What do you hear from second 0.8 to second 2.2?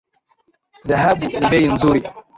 Dhahabu ni bei nzuri.